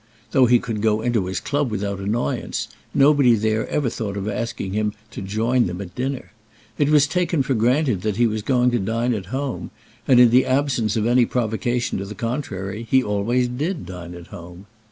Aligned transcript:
Though 0.31 0.47
he 0.47 0.57
could 0.57 0.81
go 0.81 1.01
into 1.01 1.27
his 1.27 1.39
club 1.39 1.69
without 1.69 1.99
annoyance, 1.99 2.67
nobody 2.91 3.35
there 3.35 3.67
ever 3.67 3.87
thought 3.87 4.17
of 4.17 4.27
asking 4.27 4.73
him 4.73 4.93
to 5.11 5.21
join 5.21 5.67
them 5.67 5.79
at 5.79 5.93
dinner. 5.93 6.31
It 6.79 6.89
was 6.89 7.05
taken 7.05 7.43
for 7.43 7.53
granted 7.53 8.01
that 8.01 8.15
he 8.17 8.25
was 8.25 8.41
going 8.41 8.71
to 8.71 8.79
dine 8.79 9.13
at 9.13 9.27
home; 9.27 9.69
and 10.07 10.19
in 10.19 10.31
the 10.31 10.47
absence 10.47 10.95
of 10.97 11.05
any 11.05 11.27
provocation 11.27 11.99
to 11.99 12.05
the 12.05 12.15
contrary, 12.15 12.87
he 12.89 13.03
always 13.03 13.47
did 13.47 13.85
dine 13.85 14.15
at 14.15 14.25
home. 14.33 14.65